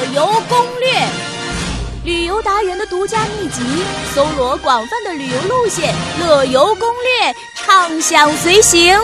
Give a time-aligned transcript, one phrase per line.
[0.00, 0.90] 乐游攻略，
[2.04, 3.60] 旅游达人的独家秘籍，
[4.14, 8.98] 搜罗广泛的旅游路线，乐游攻略，畅享随行。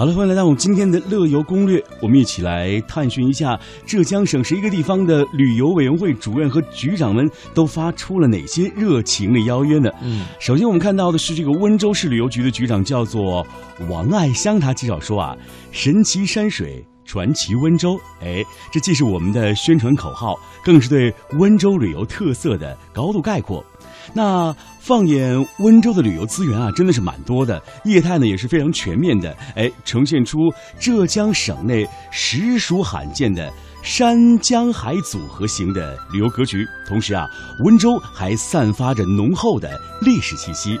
[0.00, 1.84] 好了，欢迎来到我们今天的乐游攻略。
[2.00, 9.90] 我们一起来探寻一下浙江省十一个地方的旅游委员会主任和局长们都发出了哪些热情的邀约呢？
[10.00, 13.46] 嗯，首先我们看到的是这个温州市旅游局的局长叫做
[13.90, 15.36] 王爱香，他介绍说啊，
[15.70, 16.82] 神奇山水。
[17.06, 23.64] 传奇温州，哎，这既是我们的宣传口号，更是对温州旅游特色的高度概括。
[24.12, 30.38] 那放眼温州的旅游资源啊，真的是蛮多的，业态呢也是非常全面的，哎，呈现出
[30.78, 36.66] 浙江省内实属罕见的山江海组合型的旅游格局。
[36.86, 37.26] 同时啊，
[37.64, 40.78] 温州还散发着浓厚的历史气息，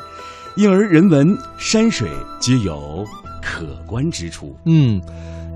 [0.56, 2.10] 因而人文山水
[2.40, 3.04] 皆有
[3.42, 4.56] 可观之处。
[4.64, 5.00] 嗯。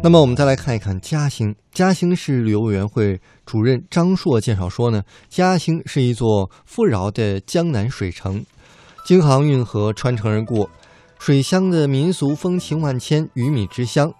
[0.04, 1.56] 那么我们再来看一看嘉兴。
[1.72, 8.44] 嘉兴市旅游委员会主任张硕介绍说呢，嘉兴是一座富饶的江南水城，
[9.06, 10.68] 京杭运河穿城而过，
[11.18, 14.12] 水乡的民俗风情万千，鱼米之乡。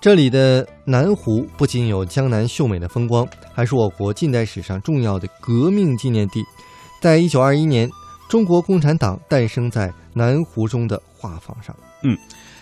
[0.00, 6.42] 这里的南湖不仅有江南秀美的风光，还是我国近代史上重要的革命纪念地。
[7.02, 7.90] 在一九二一年，
[8.26, 11.76] 中国共产党诞生在南湖中的画舫上。
[12.06, 12.18] 嗯。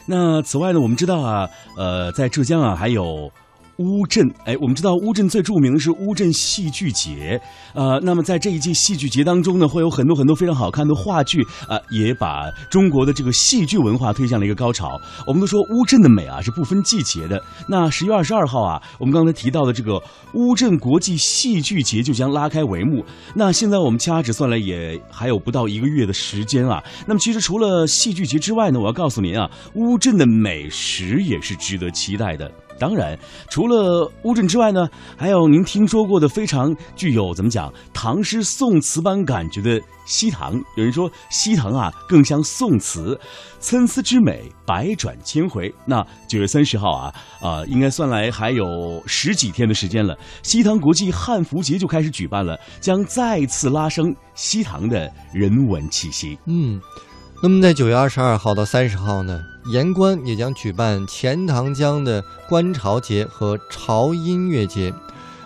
[0.06, 3.30] 那此外呢，我们知道啊，呃，在浙江啊，还有。
[3.78, 7.40] 乌镇，哎，我们知道乌镇最著名的是乌镇戏剧节，
[7.74, 15.00] 呃，那么在这一季戏剧节当中呢，会有很多很多非常好看的话剧，啊，也把中国的这个戏剧文化推向了一个高潮。
[15.26, 17.42] 我们都说乌镇的美啊是不分季节的。
[17.68, 20.00] 那十月二十二号啊，我们刚才提到的这个
[20.34, 23.04] 乌镇国际戏剧节就将拉开帷幕。
[23.34, 26.80] 那现在我们掐指算来也还有不到一个月的时间啊。
[27.06, 32.48] 那么其实除了戏剧节之外呢，我要告诉您啊，乌镇的美食也是值得期待的。
[32.78, 40.54] 当然，除了乌镇之外呢，还有您听说过的非常具有怎么讲唐诗宋词般感觉的西塘。
[40.76, 43.18] 有人说西塘啊更像宋词，
[43.60, 45.72] 参差之美，百转千回。
[45.86, 56.38] 那九月三十号啊啊，应该算来还有十几天的时间了，西塘国际汉服节就开始举办了，将再次拉升西塘的人文气息。
[56.46, 56.80] 嗯。
[57.46, 64.90] 那么，在九月二十二号到三十号呢，盐官也将举办钱塘江的观潮节和潮音乐节。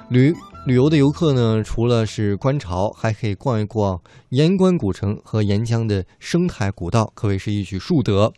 [0.09, 0.33] 旅
[0.65, 8.33] 旅游的游客呢，除了是观潮，还可以逛一逛盐官古城和沿江的生态古道，可谓是一举数得。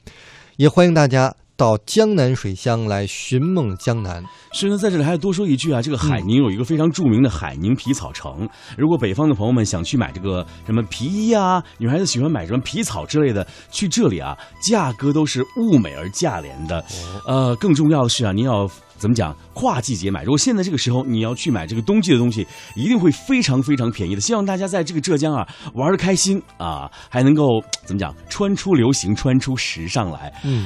[0.57, 1.37] 也欢迎大家。
[1.61, 4.25] 到江南水乡来寻梦江南。
[4.51, 8.49] 是呢，在这里还要多说一句啊，这个海宁有一个非常著名的海宁皮草城。
[8.79, 16.83] 如果北方的朋友们想去买这个什么皮衣啊，女孩子喜欢买什么皮草之类的，去这里啊，价格都是物美而价廉的。
[17.27, 18.67] 呃，更重要的是啊，您要
[18.97, 19.37] 怎么讲？
[19.53, 20.23] 跨季节买。
[20.25, 24.21] 如果现在这个时候你要去买这个冬季的东西，一定会非常非常便宜的。
[24.23, 28.15] 希望大家在这个浙江啊玩的开心啊，还能够怎么讲？
[28.31, 30.33] 穿出流行，穿出时尚来。
[30.43, 30.59] 嗯。